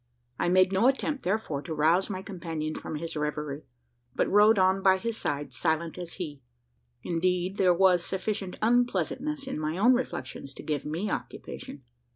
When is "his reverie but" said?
2.95-4.27